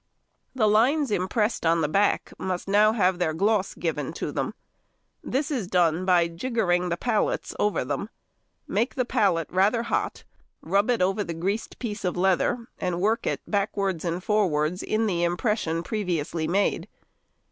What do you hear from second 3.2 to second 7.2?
gloss given to them. This is done by giggering the